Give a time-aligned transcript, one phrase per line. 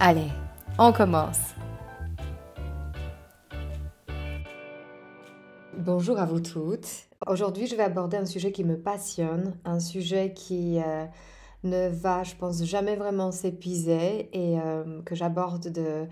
[0.00, 0.28] Allez,
[0.78, 1.54] on commence.
[5.76, 6.88] Bonjour à vous toutes.
[7.26, 11.06] Aujourd'hui, je vais aborder un sujet qui me passionne, un sujet qui euh,
[11.62, 16.06] ne va, je pense, jamais vraiment s'épuiser et euh, que j'aborde de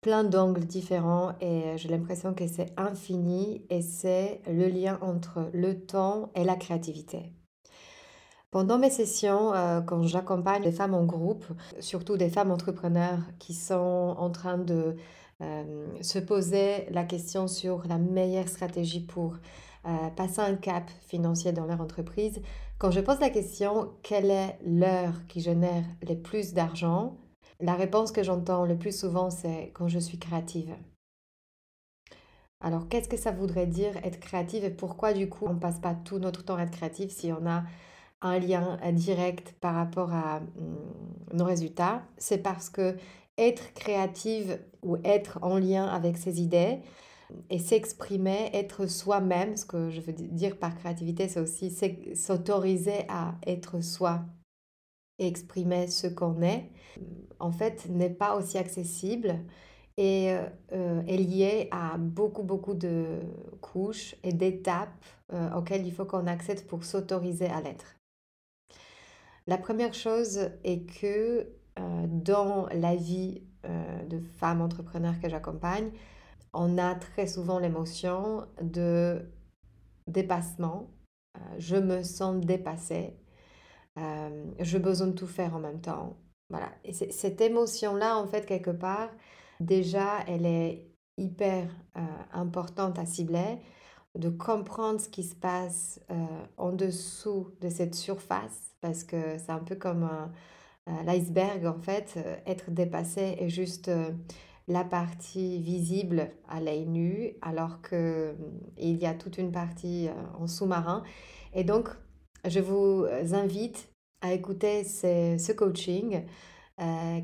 [0.00, 5.78] plein d'angles différents et j'ai l'impression que c'est infini et c'est le lien entre le
[5.78, 7.32] temps et la créativité.
[8.50, 11.44] Pendant mes sessions, euh, quand j'accompagne des femmes en groupe,
[11.78, 14.96] surtout des femmes entrepreneurs qui sont en train de
[15.40, 19.36] euh, se poser la question sur la meilleure stratégie pour
[19.86, 22.42] euh, passer un cap financier dans leur entreprise,
[22.78, 27.16] quand je pose la question quelle est l'heure qui génère le plus d'argent,
[27.60, 30.74] la réponse que j'entends le plus souvent c'est quand je suis créative.
[32.60, 35.78] Alors qu'est-ce que ça voudrait dire être créative et pourquoi du coup on ne passe
[35.78, 37.62] pas tout notre temps à être créative si on a
[38.22, 42.96] un lien direct par rapport à mm, nos résultats, c'est parce que
[43.38, 46.80] être créative ou être en lien avec ses idées
[47.48, 51.70] et s'exprimer, être soi-même, ce que je veux dire par créativité, c'est aussi
[52.14, 54.24] s'autoriser à être soi
[55.18, 56.70] et exprimer ce qu'on est,
[57.38, 59.38] en fait, n'est pas aussi accessible
[59.96, 60.34] et
[60.72, 63.20] euh, est lié à beaucoup, beaucoup de
[63.60, 67.99] couches et d'étapes euh, auxquelles il faut qu'on accède pour s'autoriser à l'être.
[69.50, 75.90] La première chose est que euh, dans la vie euh, de femme entrepreneur que j'accompagne,
[76.54, 79.28] on a très souvent l'émotion de
[80.06, 80.94] dépassement.
[81.36, 83.16] Euh, je me sens dépassée.
[83.96, 86.16] je besoin de tout faire en même temps.
[86.48, 86.68] Voilà.
[86.84, 89.10] Et cette émotion-là, en fait, quelque part,
[89.58, 91.68] déjà, elle est hyper
[92.32, 93.58] importante à cibler,
[94.18, 96.00] de comprendre ce qui se passe
[96.56, 100.08] en dessous de cette surface parce que c'est un peu comme
[101.04, 102.14] l'iceberg en fait.
[102.16, 104.10] Euh, être dépassé est juste euh,
[104.68, 108.34] la partie visible à l'œil nu, alors qu'il euh,
[108.78, 111.02] y a toute une partie en sous-marin.
[111.54, 111.88] Et donc,
[112.46, 116.22] je vous invite à écouter ce coaching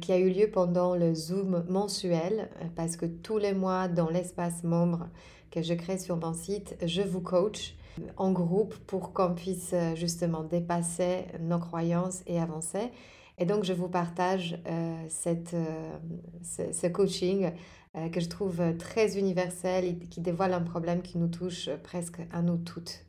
[0.01, 4.65] qui a eu lieu pendant le Zoom mensuel, parce que tous les mois, dans l'espace
[4.65, 5.09] membre
[5.51, 7.77] que je crée sur mon site, je vous coach
[8.17, 12.91] en groupe pour qu'on puisse euh, justement dépasser nos croyances et avancer.
[13.39, 15.93] Et donc, je vous partage euh, cette, euh,
[16.43, 17.53] ce, coaching
[18.13, 22.43] que je trouve très universel et qui dévoile un problème qui nous touche presque à
[22.43, 23.07] nous toutes.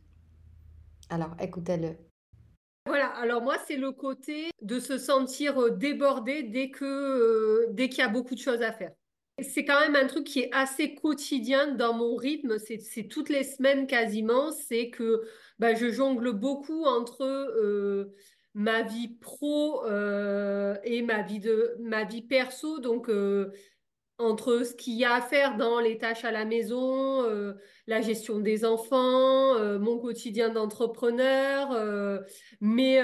[1.09, 1.98] Alors, écoutez-le.
[2.86, 8.02] Voilà, alors moi, c'est le côté de se sentir débordé dès que dès qu'il y
[8.02, 8.92] a beaucoup de choses à faire.
[9.40, 12.58] C'est quand même un truc qui est assez quotidien dans mon rythme.
[12.58, 14.52] C'est toutes les semaines quasiment.
[14.52, 15.22] C'est que
[15.59, 18.16] bah, je jongle beaucoup entre euh,
[18.56, 22.80] ma vie pro euh, et ma vie, de, ma perso.
[23.09, 23.52] Euh,
[24.20, 27.54] entre ce qu'il y a à faire dans les tâches à la maison, euh,
[27.86, 32.20] la gestion des enfants, euh, mon quotidien d'entrepreneur, euh,
[32.60, 33.02] mais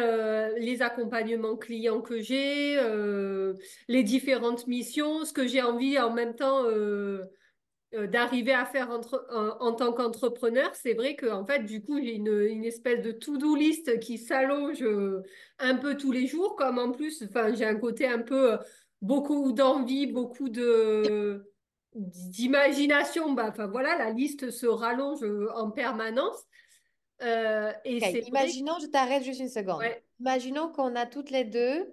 [0.59, 2.79] les accompagnements clients que j'ai,
[3.87, 6.65] les différentes missions, ce que j'ai envie en même temps
[7.91, 12.41] d'arriver à faire en, tant qu'entrepreneur, c'est vrai que en fait, du coup, j'ai une,
[12.41, 14.83] une, espèce de to-do list qui s'allonge
[15.59, 17.23] un peu tous les jours, comme en plus,
[17.53, 18.57] j'ai un côté un peu
[19.03, 21.49] beaucoup d'envie, beaucoup de
[21.93, 25.23] d'imagination, bah, enfin voilà, la liste se rallonge
[25.53, 26.43] en permanence.
[27.21, 27.97] Euh, et
[28.27, 29.83] Imaginons, je t'arrête juste une seconde.
[30.19, 31.85] Imaginons qu'on a toutes les deux,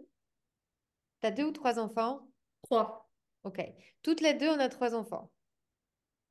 [1.21, 2.27] tu as deux ou trois enfants?
[2.63, 3.11] Trois.
[3.45, 3.61] Ok.
[4.03, 5.31] Toutes les deux, on a trois enfants.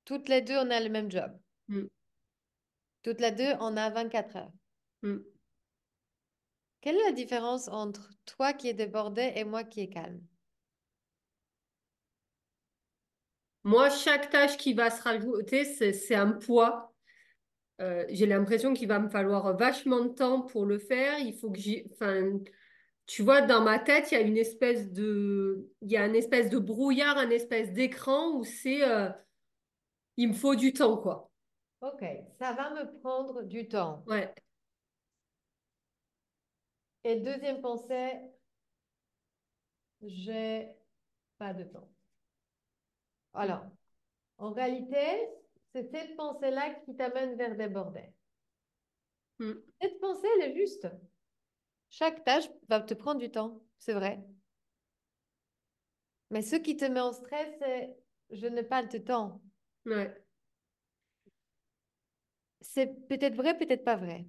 [0.06, 1.32] Toutes les deux, on a le même job.
[1.68, 1.86] Mm.
[3.04, 4.52] Toutes les deux, on a 24 heures.
[5.04, 5.18] Mm.
[6.82, 10.22] Quelle est la différence entre toi qui es débordé et moi qui est calme?
[13.64, 16.94] Moi, chaque tâche qui va se rajouter, c'est, un poids.
[17.82, 21.20] Euh, j'ai l'impression qu'il va me falloir vachement de temps pour le faire.
[21.20, 21.86] Il faut que j'y...
[21.92, 22.40] Enfin,
[23.06, 25.70] tu vois, dans ma tête, il y a une espèce de...
[25.82, 28.84] Il y a une espèce de brouillard, un espèce d'écran où c'est...
[28.88, 29.10] euh,
[30.18, 31.30] il me faut du temps, quoi.
[31.82, 32.04] Ok,
[32.38, 34.04] ça va me prendre du temps.
[34.06, 34.34] Ouais.
[37.06, 38.20] Et deuxième pensée,
[40.02, 40.68] j'ai
[41.38, 41.90] pas de temps.
[43.34, 43.66] Alors,
[44.38, 45.30] en réalité,
[45.74, 48.14] c'est cette pensée-là qui t'amène vers déborder.
[49.40, 49.54] Mm.
[49.82, 50.88] Cette pensée, elle est juste.
[51.90, 54.24] Chaque tâche va te prendre du temps, c'est vrai.
[56.30, 57.96] Mais ce qui te met en stress, c'est
[58.32, 59.42] je n'ai pas de temps.
[59.86, 60.14] Ouais.
[62.62, 64.28] C'est peut-être vrai, peut-être pas vrai.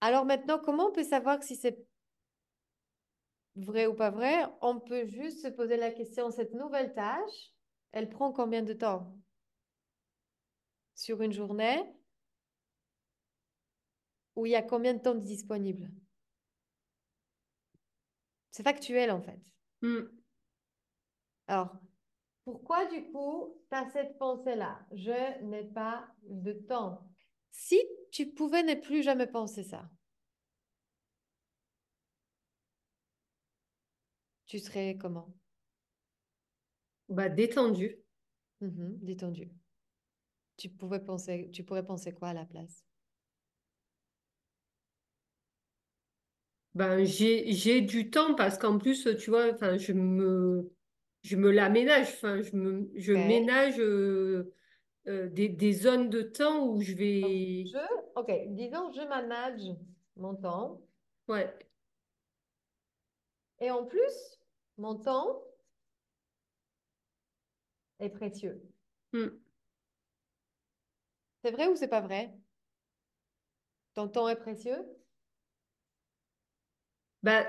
[0.00, 1.78] Alors maintenant, comment on peut savoir si c'est
[3.56, 4.44] vrai ou pas vrai?
[4.60, 7.52] On peut juste se poser la question, cette nouvelle tâche,
[7.92, 9.16] elle prend combien de temps?
[10.94, 11.82] Sur une journée?
[14.36, 15.90] Ou il y a combien de temps disponible?
[18.50, 19.40] C'est factuel en fait.
[19.82, 20.02] Mm.
[21.48, 21.74] Alors,
[22.44, 24.80] pourquoi du coup, tu as cette pensée-là?
[24.92, 27.06] Je n'ai pas de temps.
[27.50, 29.88] Si tu pouvais ne plus jamais penser ça,
[34.52, 35.32] tu serais comment?
[37.08, 37.96] Bah, détendu.
[38.60, 39.50] Mhm, détendu.
[40.58, 42.84] Tu pouvais penser, tu pourrais penser quoi à la place?
[46.74, 50.70] Ben, j'ai, du temps parce qu'en plus, tu vois, enfin, je me,
[51.22, 53.26] je me l'aménage, enfin, je me, je Ok.
[53.26, 54.52] ménage euh,
[55.06, 57.78] euh, des, des zones de temps où je vais, je,
[58.16, 59.62] ok, disons, je manage
[60.18, 60.82] mon temps
[61.28, 61.50] ouais,
[63.62, 64.41] et en plus,
[64.78, 65.42] mon temps
[68.00, 68.60] est précieux.
[69.12, 69.28] Mm.
[71.44, 72.32] C'est vrai ou c'est pas vrai?
[73.94, 74.84] Ton temps est précieux?
[77.22, 77.46] Ben,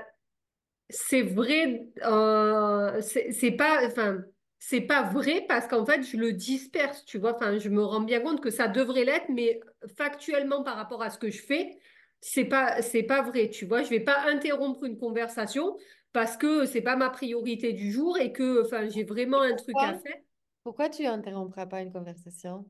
[0.90, 4.18] c'est vrai, euh, c'est c'est pas, enfin,
[4.58, 8.00] c'est pas vrai parce qu'en fait, je le disperse, tu vois, enfin, je me rends
[8.02, 9.60] bien compte que ça devrait l'être, mais
[9.96, 11.78] factuellement, par rapport à ce que je fais,
[12.20, 15.76] c'est pas, c'est pas vrai, tu vois, je vais pas interrompre une conversation
[16.14, 19.76] parce que c'est pas ma priorité du jour et que, enfin, j'ai vraiment un truc
[19.82, 20.16] à faire.
[20.62, 22.66] Pourquoi tu interrompras pas une conversation?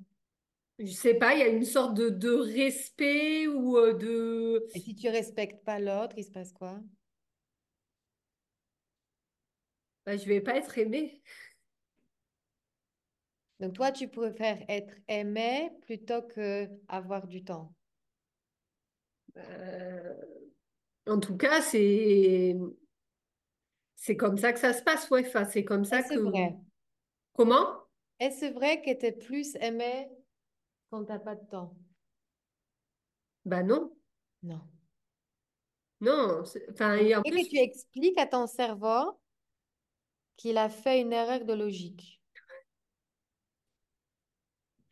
[0.81, 4.81] Je sais pas, il y a une sorte de, de respect ou euh, de, Et
[4.81, 6.81] si tu respectes pas l'autre, il se passe quoi?
[10.07, 11.23] ben, je vais pas être aimée.
[13.61, 17.75] Donc toi, tu préfères être aimé plutôt que avoir du temps?
[19.37, 20.15] Euh,
[21.07, 22.57] en tout cas, c'est
[23.97, 25.27] C'est comme ça que ça se passe, ouais.
[25.27, 26.19] Enfin, c'est comme ça que...
[26.19, 26.57] vrai?
[27.33, 27.81] Comment?
[28.21, 30.09] Est-ce vrai que tu es plus aimé
[30.91, 31.75] quand t'as pas de temps?
[33.45, 33.97] Bah non.
[34.43, 34.61] Non.
[36.01, 36.43] Non.
[36.71, 39.19] Enfin, et en faut que tu expliques à ton cerveau
[40.37, 42.21] qu'il a fait une erreur de logique.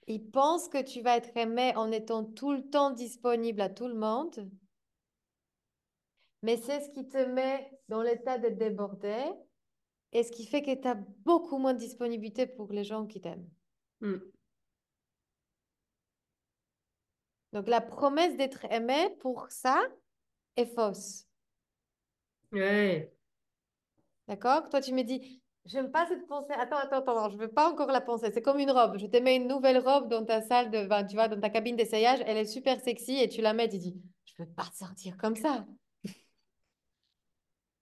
[0.06, 3.87] Il pense que tu vas être aimé en étant tout le temps disponible à tout
[3.87, 4.50] le monde,
[6.43, 9.25] mais c'est ce qui te met dans l'état de débordé
[10.12, 13.20] et ce qui fait que tu as beaucoup moins de disponibilité pour les gens qui
[13.20, 13.49] t'aiment.
[14.01, 14.32] hmm,
[17.53, 19.81] Donc, la promesse d'être aimé pour ça
[20.56, 21.27] est fausse.
[22.53, 23.13] ouais.
[24.29, 24.69] D'accord?
[24.69, 26.53] Toi, tu me dis, j'aime pas cette pensée.
[26.55, 28.31] Attends, attends, attends, je veux pas encore la penser.
[28.32, 28.99] C'est comme une robe.
[28.99, 31.51] Je te mets une nouvelle robe dans ta salle de bain, tu vois, dans ta
[31.51, 32.20] cabine d'essayage.
[32.27, 35.37] Elle est super sexy et tu la mets, tu dis, je veux pas sortir comme
[35.37, 35.67] ça.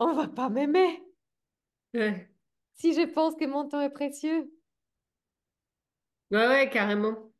[0.00, 1.00] On va pas m'aimer
[1.94, 2.30] Ouais.
[2.74, 4.50] si je pense que mon temps est précieux.
[6.32, 7.30] Ouais, ouais, carrément.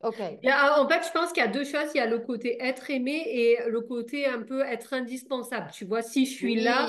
[0.00, 0.20] Ok.
[0.42, 1.90] Il y a- en fait, je pense qu'il y a deux choses.
[1.94, 5.70] Il y a le côté être aimé et le côté un peu être indispensable.
[5.72, 6.88] Tu vois, si je suis là.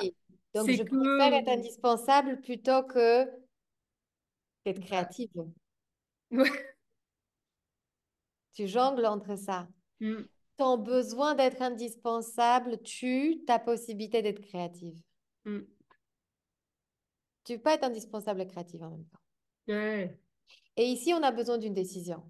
[0.54, 3.26] Donc, c'est je préfère être indispensable plutôt que
[4.66, 5.30] d'être créative.
[6.32, 6.68] ouais.
[8.52, 9.70] Tu jongles entre ça.
[10.00, 15.00] Hmm, Ton besoin d'être indispensable tue ta possibilité d'être créative.
[15.46, 15.64] hmm,
[17.46, 19.20] Tu peux pas être indispensable et créative en même temps.
[19.68, 20.18] ouais.
[20.78, 22.24] Et ici, on a besoin d'une décision.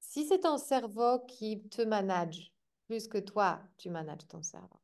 [0.00, 2.52] Si c'est ton cerveau qui te manage
[2.86, 4.80] plus que toi, tu manages ton cerveau.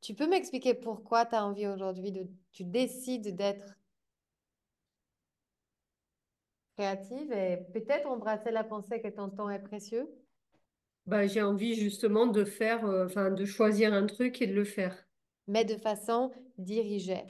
[0.00, 2.28] Tu peux m'expliquer pourquoi tu as envie aujourd'hui de...
[2.52, 3.74] Tu décides d'être
[6.76, 10.08] créative et peut-être embrasser la pensée que ton temps est précieux?
[11.06, 14.64] Bah, j'ai envie justement de faire, euh, enfin, de choisir un truc et de le
[14.64, 15.06] faire.
[15.46, 17.22] mais de façon dirigée.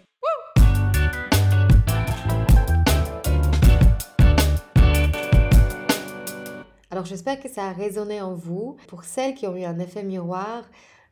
[6.91, 8.77] Alors j'espère que ça a résonné en vous.
[8.87, 10.63] Pour celles qui ont eu un effet miroir,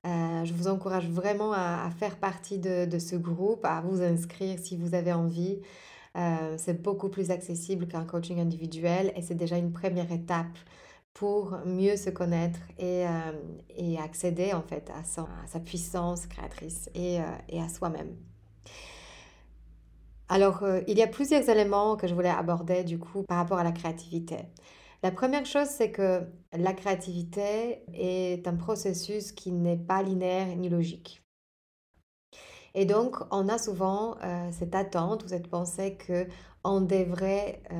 [0.06, 4.76] euh, je vous encourage vraiment à, faire partie de, ce groupe, à vous inscrire si
[4.76, 5.60] vous avez envie.
[6.16, 10.58] Euh, c'est beaucoup plus accessible qu'un coaching individuel et c'est déjà une première étape
[11.14, 17.60] pour mieux se connaître et, euh, accéder en fait à, sa puissance créatrice et, et
[17.60, 18.16] à soi-même.
[20.28, 23.64] Alors, il y a plusieurs éléments que je voulais aborder du coup par rapport à
[23.64, 24.36] la créativité.
[25.02, 30.68] La première chose, c'est que la créativité est un processus qui n'est pas linéaire ni
[30.68, 31.21] logique.
[32.74, 36.26] Et donc, on a souvent euh, cette attente ou cette pensée que
[36.64, 37.74] on devrait euh,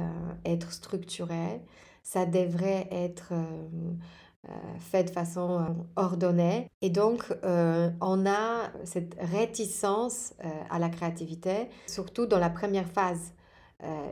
[0.44, 1.62] être structuré,
[2.02, 6.68] ça devrait être euh, fait de façon ordonnée.
[6.82, 10.34] Et donc, on a cette réticence
[10.68, 13.34] à la créativité, surtout dans la première phase.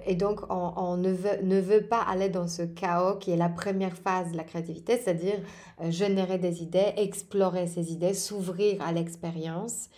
[0.07, 4.31] Et donc, on, ne, veut, pas aller dans ce chaos qui est la première phase
[4.31, 5.41] de la créativité, c'est-à-dire
[5.89, 9.89] générer des idées, explorer ces idées, s'ouvrir à l'expérience.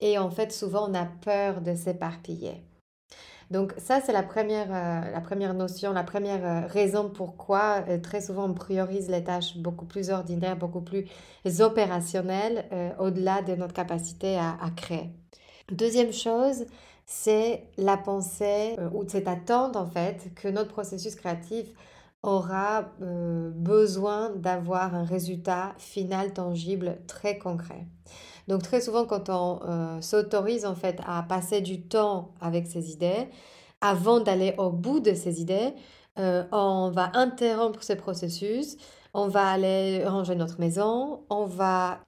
[0.00, 2.62] Et en fait, souvent, on a peur de s'éparpiller.
[3.50, 8.48] Donc ça, c'est la première, euh, la première notion, la première raison pourquoi très souvent
[8.48, 11.06] on priorise les tâches beaucoup plus ordinaires, beaucoup plus
[11.60, 12.64] opérationnelles,
[13.00, 15.10] au-delà de notre capacité à créer.
[15.72, 16.64] Deuxième chose,
[17.10, 21.66] c'est la pensée euh, ou cette attente en fait que notre processus créatif
[22.22, 27.84] aura euh, besoin d'avoir un résultat final tangible très concret.
[28.48, 32.90] Donc très souvent quand on euh, s'autorise en fait à passer du temps avec ses
[32.90, 33.28] idées,
[33.80, 35.72] avant d'aller au bout de ces idées,
[36.16, 38.76] on va interrompre ce processus,
[39.14, 42.00] on va aller ranger notre maison, on va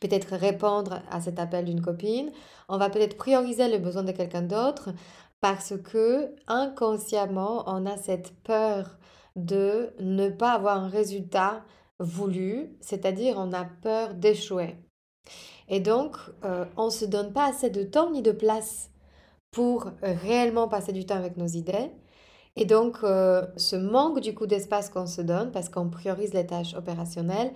[0.00, 2.30] peut-être répondre à cet appel d'une copine,
[2.68, 4.90] on va peut-être prioriser les besoins de quelqu'un d'autre
[5.40, 8.98] parce que inconsciemment, on a cette peur
[9.36, 11.64] de ne pas avoir un résultat
[12.00, 14.76] voulu, c'est-à-dire on a peur d'échouer.
[15.68, 18.90] Et donc, euh, on ne se donne pas assez de temps ni de place
[19.50, 21.90] pour réellement passer du temps avec nos idées.
[22.56, 26.44] Et donc, euh, ce manque du coup d'espace qu'on se donne, parce qu'on priorise les
[26.44, 27.52] tâches opérationnelles,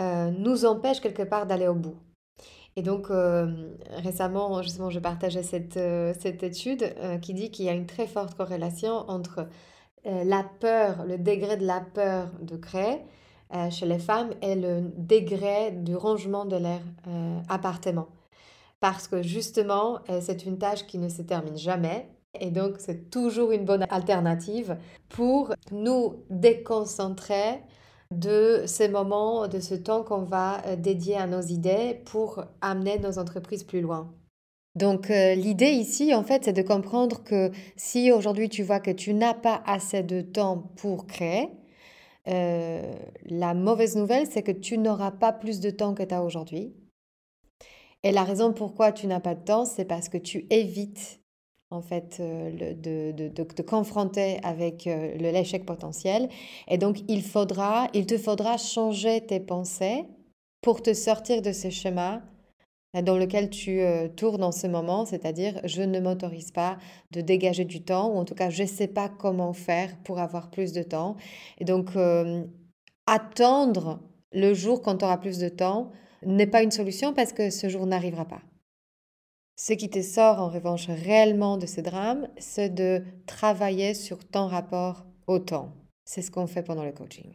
[0.00, 1.96] euh, nous empêche quelque part d'aller au bout.
[2.76, 3.46] Et donc, euh,
[3.90, 8.06] récemment, justement, je partageais cette, euh, cette étude qui dit qu'il y a une très
[8.06, 9.48] forte corrélation entre
[10.04, 13.00] la peur, le degré de la peur de créer
[13.70, 16.80] chez les femmes et le degré du rangement de leur
[17.48, 18.08] appartement.
[18.80, 22.08] Parce que justement, c'est une tâche qui ne se termine jamais.
[22.38, 24.76] Et donc, c'est toujours une bonne alternative
[25.08, 27.62] pour nous déconcentrer
[28.14, 32.98] de ces moments, de ce temps qu'on va euh, dédier à nos idées pour amener
[32.98, 34.12] nos entreprises plus loin.
[34.76, 38.90] Donc euh, l'idée ici, en fait, c'est de comprendre que si aujourd'hui tu vois que
[38.90, 41.48] tu n'as pas assez de temps pour créer,
[42.26, 42.92] euh,
[43.26, 46.74] la mauvaise nouvelle, c'est que tu n'auras pas plus de temps que tu as aujourd'hui.
[48.02, 51.20] Et la raison pourquoi tu n'as pas de temps, c'est parce que tu évites
[51.70, 56.28] en fait, euh, de, te confronter avec euh, l'échec potentiel.
[56.66, 60.04] Et donc, il faudra, il te faudra changer tes pensées
[60.62, 62.22] pour te sortir de ce schéma
[63.02, 63.80] dans lequel tu
[64.16, 66.78] tournes en ce moment, c'est-à-dire je ne m'autorise pas
[67.10, 70.18] de dégager du temps, ou en tout cas je ne sais pas comment faire pour
[70.18, 71.16] avoir plus de temps.
[71.58, 71.90] Et donc,
[73.06, 74.00] attendre
[74.32, 75.90] le jour quand tu auras plus de temps
[76.24, 78.42] n'est pas une solution parce que ce jour n'arrivera pas.
[79.56, 84.46] Ce qui te sort en revanche réellement de ce drame, c'est de travailler sur ton
[84.46, 85.72] rapport au temps.
[86.04, 87.32] C'est ce qu'on fait pendant le coaching.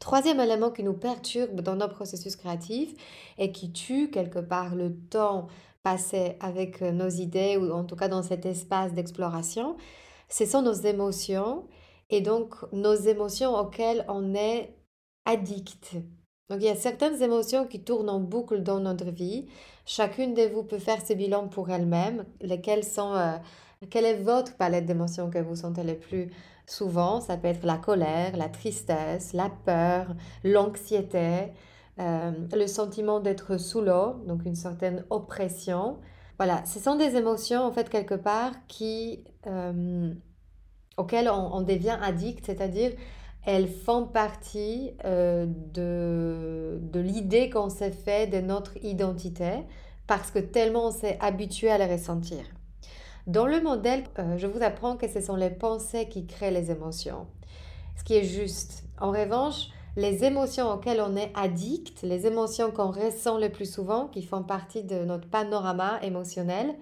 [0.00, 2.94] Troisième élément qui nous perturbe dans nos processus créatifs
[3.38, 5.48] et qui tue quelque part le temps
[5.82, 9.76] passé avec nos idées ou en tout cas dans cet espace d'exploration,
[10.28, 11.64] ce sont nos émotions
[12.10, 14.76] et donc nos émotions auxquelles on est
[15.24, 15.96] addict.
[16.48, 19.46] Donc il y a certaines émotions qui tournent en boucle dans notre vie.
[19.84, 22.24] Chacune de vous peut faire ses bilans pour elle-même.
[22.40, 23.36] Lesquelles sont, euh,
[23.90, 26.30] quelle est votre palette d'émotions que vous sentez le plus
[26.66, 31.52] souvent Ça peut être la colère, la tristesse, la peur, l'anxiété,
[31.98, 35.98] euh, le sentiment d'être sous l'eau, donc une certaine oppression.
[36.38, 40.12] Voilà, ce sont des émotions en fait quelque part qui, euh,
[40.98, 42.92] auxquelles on, devient addict, c'est-à-dire
[43.46, 49.64] elles font partie euh, de, de l'idée qu'on s'est fait de notre identité
[50.06, 52.44] parce que tellement on s'est habitué à les ressentir.
[53.26, 56.70] Dans le modèle, euh, je vous apprends que ce sont les pensées qui créent les
[56.70, 57.26] émotions,
[57.96, 58.84] ce qui est juste.
[59.00, 59.66] En revanche,
[59.96, 64.44] les émotions auxquelles on est addict, les émotions qu'on ressent le plus souvent, qui font
[64.44, 66.76] partie de notre panorama émotionnel,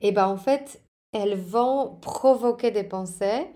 [0.00, 0.80] et eh ben en fait,
[1.12, 3.46] elles vont provoquer des pensées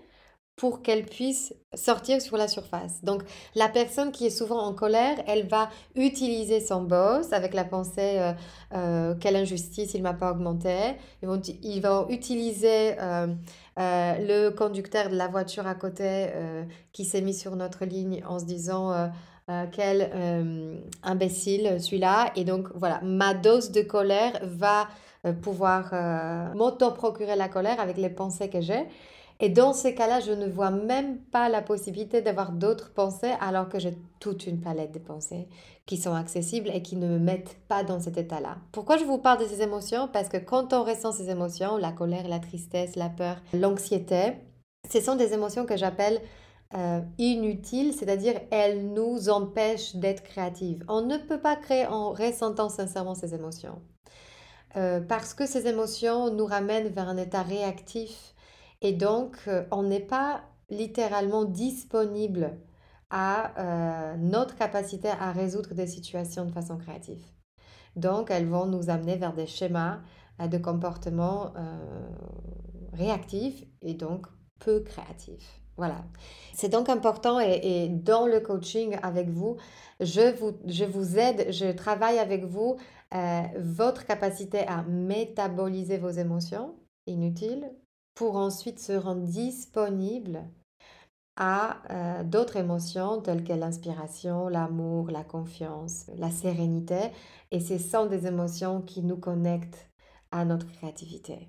[0.57, 3.03] pour qu'elles puissent sortir sur la surface.
[3.03, 3.21] Donc,
[3.53, 8.17] la personne qui est souvent en colère, elle va utiliser son boss avec la pensée
[8.17, 8.33] euh,
[8.73, 10.95] euh, quelle injustice, il m'a pas augmenté.
[11.21, 13.27] Ils vont, ils vont utiliser euh,
[13.77, 16.25] le conducteur de la voiture à côté
[16.91, 19.11] qui s'est mis sur notre ligne en se disant
[19.71, 22.31] quel imbécile celui-là.
[22.35, 24.87] Et donc, voilà, ma dose de colère va
[25.43, 25.93] pouvoir
[26.55, 28.87] m'auto-procurer la colère avec les pensées que j'ai.
[29.39, 33.69] Et dans ces cas-là, je ne vois même pas la possibilité d'avoir d'autres pensées alors
[33.69, 35.47] que j'ai toute une palette de pensées
[35.85, 38.57] qui sont accessibles et qui ne me mettent pas dans cet état-là.
[38.71, 40.09] Pourquoi je vous parle de ces émotions?
[40.11, 44.33] Parce que quand on ressent ces émotions, la colère, la tristesse, la peur, l'anxiété,
[44.91, 46.19] ce sont des émotions que j'appelle
[46.73, 50.83] euh, inutiles, c'est-à-dire elles nous empêchent d'être créatives.
[50.87, 53.81] On ne peut pas créer en ressentant sincèrement ces émotions.
[54.75, 58.33] Euh, parce que ces émotions nous ramènent vers un état réactif
[58.81, 62.57] et donc, euh, on n'est pas littéralement disponible
[63.09, 67.23] à euh, notre capacité à résoudre des situations de façon créative.
[67.95, 69.99] Donc, elles vont nous amener vers des schémas
[70.41, 71.53] euh, de comportement
[72.93, 74.27] réactifs et donc
[74.59, 75.61] peu créatifs.
[75.77, 76.03] Voilà.
[76.53, 79.57] C'est donc important et, dans le coaching avec vous,
[79.99, 82.77] je vous, je vous aide, je travaille avec vous
[83.57, 87.71] votre capacité à métaboliser vos émotions inutiles
[88.17, 90.43] pour ensuite se rendre disponible
[91.35, 97.11] à euh, d'autres émotions telles que l'inspiration, l'amour, la confiance, la sérénité.
[97.51, 99.87] Et ce sont des émotions qui nous connectent
[100.31, 101.47] à notre créativité.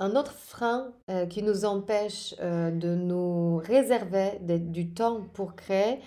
[0.00, 6.00] Un autre frein euh, qui nous empêche euh, de nous réserver du temps pour créer,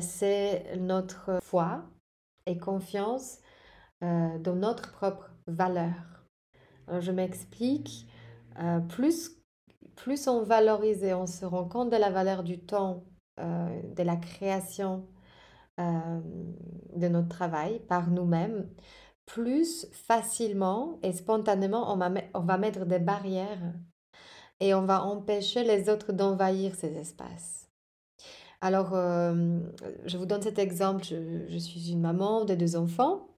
[0.00, 1.82] c'est notre foi
[2.46, 3.40] et confiance
[4.00, 5.92] dans notre propre valeur.
[7.00, 8.08] Je m'explique.
[8.60, 9.32] Euh, plus,
[9.96, 13.04] plus on valorise et on se rend compte de la valeur du temps,
[13.40, 15.06] euh, de la création
[15.80, 16.20] euh,
[16.94, 18.68] de notre travail par nous-mêmes,
[19.26, 23.74] plus facilement et spontanément on va, mettre des barrières
[24.60, 27.68] et on va empêcher les autres d'envahir ces espaces.
[28.62, 31.04] Alors, je vous donne cet exemple.
[31.04, 33.35] Je, je, suis une maman de deux enfants.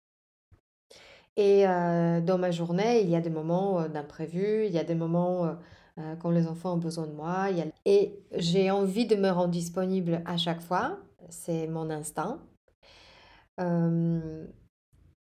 [1.40, 5.56] Et dans ma journée, il y a des moments d'imprévu, il y a des moments
[6.18, 7.46] quand les enfants ont besoin de moi.
[7.84, 10.98] Et j'ai envie de me rendre disponible à chaque fois.
[11.30, 12.40] C'est mon instinct.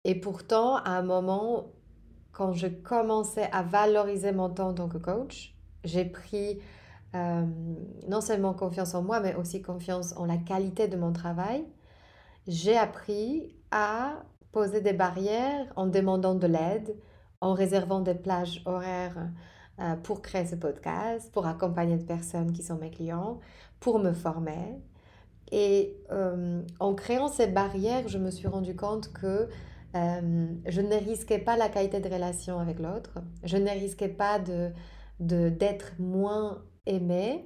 [0.03, 1.67] et pourtant, à un moment,
[2.31, 6.59] quand je commençais à valoriser mon temps en tant que coach, j'ai pris
[7.13, 11.63] non seulement confiance en moi, mais aussi confiance en la qualité de mon travail.
[12.47, 14.23] J'ai appris à
[14.57, 16.95] poser des barrières en demandant de l'aide,
[17.41, 19.29] en réservant des plages horaires
[19.79, 23.39] euh, pour créer ce podcast, pour accompagner des personnes qui sont mes clients,
[23.79, 24.81] pour me former.
[25.51, 29.47] Et euh, en créant ces barrières, je me suis rendu compte que
[29.95, 34.39] euh, je ne risquais pas la qualité de relation avec l'autre, je ne risquais pas
[34.39, 34.71] de,
[35.19, 37.45] d'être moins aimée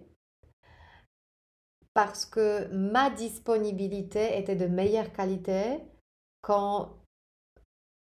[1.94, 5.80] parce que ma disponibilité était de meilleure qualité
[6.42, 7.01] quand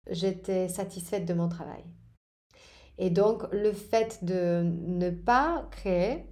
[0.09, 1.83] j'étais satisfaite de mon travail.
[2.97, 6.25] Et donc, le fait de ne pas créer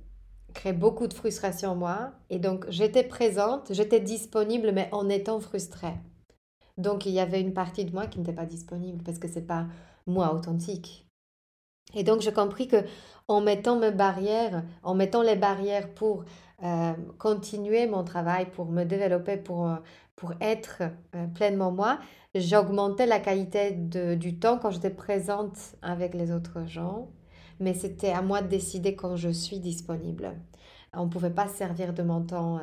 [0.56, 2.14] crée beaucoup de frustration en moi.
[2.32, 5.94] Et donc, j'étais présente, j'étais disponible, mais en étant frustrée.
[6.78, 9.46] Donc, il y avait une partie de moi qui n'était pas disponible parce que c'est
[9.46, 9.68] pas
[10.08, 11.06] moi authentique.
[11.94, 12.78] Et donc, j'ai compris que
[13.28, 16.26] en mettant mes barrières, en mettant les barrières pour
[16.64, 19.76] euh, continuer mon travail, pour me développer, pour, euh,
[20.16, 20.84] pour être
[21.16, 22.00] euh, pleinement moi,
[22.34, 27.10] j'augmentais la qualité de, du temps quand j'étais présente avec les autres gens.
[27.60, 30.34] Mais c'était à moi de décider quand je suis disponible.
[30.94, 32.60] On ne pouvait pas servir de mon temps.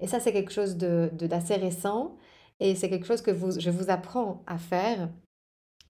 [0.00, 2.16] et ça, c'est quelque chose d'assez de, récent.
[2.60, 5.08] Et c'est quelque chose que vous, je vous apprends à faire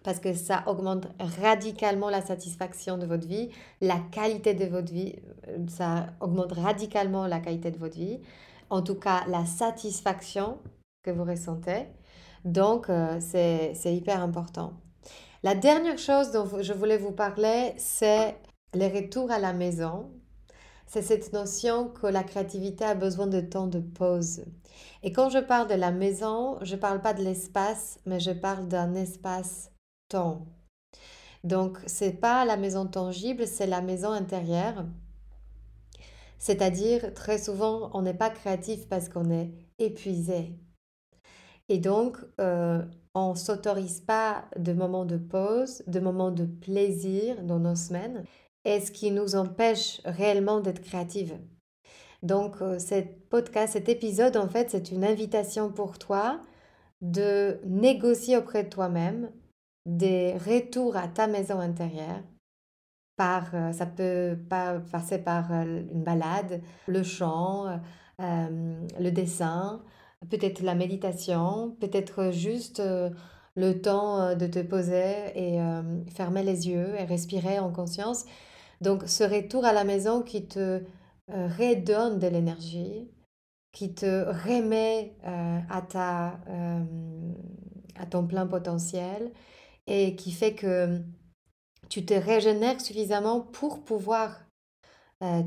[0.04, 1.08] parce que ça augmente
[1.40, 3.48] radicalement la satisfaction de votre vie,
[3.80, 5.16] la qualité de votre vie,
[5.48, 8.20] euh, ça augmente radicalement la qualité de votre vie,
[8.70, 10.58] en tout cas la satisfaction
[11.02, 11.86] que vous ressentez.
[12.44, 14.74] Donc, euh, c'est hyper important.
[15.42, 18.36] La dernière chose dont je voulais vous parler, c'est
[18.74, 20.10] les retours à la maison.
[20.86, 24.44] C'est cette notion que la créativité a besoin de temps de pause.
[25.02, 28.32] Et quand je parle de la maison, je ne parle pas de l'espace, mais je
[28.32, 29.70] parle d'un espace
[30.08, 30.46] temps.
[31.44, 34.86] Donc, c'est pas la maison tangible, c'est la maison intérieure.
[36.38, 40.58] C'est-à-dire, très souvent, on n'est pas créatif parce qu'on est épuisé.
[41.68, 42.82] Et donc, euh,
[43.14, 48.24] on ne s'autorise pas de moments de pause, de moments de plaisir dans nos semaines,
[48.64, 51.38] et ce qui nous empêche réellement d'être créative.
[52.22, 56.40] Donc, euh, cet podcast, cet épisode, en fait, c'est une invitation pour toi
[57.02, 59.30] de négocier auprès de toi-même
[59.86, 62.22] des retours à ta maison intérieure.
[63.16, 64.36] Par, euh, ça peut
[64.90, 67.80] passer par euh, une balade, le chant,
[68.18, 69.82] le dessin,
[70.30, 72.82] peut-être la méditation, peut-être juste
[73.56, 75.58] le temps de te poser et
[76.14, 78.24] fermer les yeux et respirer en conscience.
[78.80, 80.84] Donc ce retour à la maison qui te
[81.30, 83.10] euh, redonne de l'énergie,
[83.72, 86.84] qui te remet euh, à, ta, euh,
[87.96, 89.32] à ton plein potentiel
[89.86, 91.00] et qui fait que
[91.88, 94.40] tu te régénères suffisamment pour pouvoir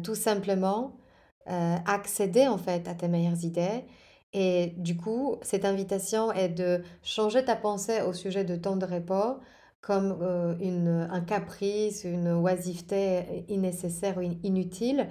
[0.04, 0.97] tout simplement
[1.45, 3.86] accéder en fait à tes meilleures idées.
[4.34, 8.86] Et du coup, cette invitation est de changer ta pensée au sujet de temps de
[8.86, 9.39] repos
[9.82, 10.17] comme
[10.60, 15.08] une, un caprice, une oisiveté innécessaire ou inutile,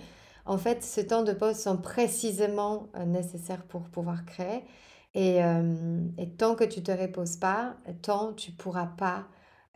[0.46, 4.62] en fait, ces temps de pause sont précisément euh, nécessaires pour pouvoir créer.
[5.16, 9.26] Euh, et, tant que tu te reposes pas, tant tu pourras pas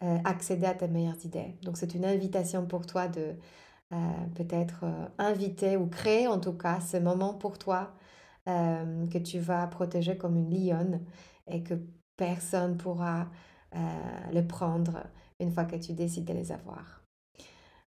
[0.02, 1.56] euh, accéder à tes meilleures idées.
[1.62, 3.34] Donc c'est une invitation pour toi de
[4.36, 4.84] peut-être
[5.18, 7.92] inviter ou créer en tout cas ce moment pour toi
[8.46, 11.04] que tu vas protéger comme une lionne
[11.48, 11.74] et que
[12.16, 13.28] personne pourra
[13.74, 15.02] le prendre
[15.40, 17.02] une fois que tu décides de les avoir.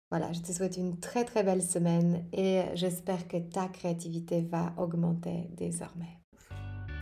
[0.09, 4.73] Voilà, je te souhaite une très très belle semaine et j'espère que ta créativité va
[4.77, 6.18] augmenter désormais.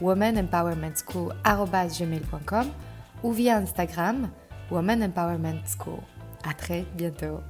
[0.00, 2.70] womanempowermentschool.com
[3.22, 4.30] ou via Instagram
[4.70, 6.00] Woman Empowerment School.
[6.44, 7.40] À très bientôt.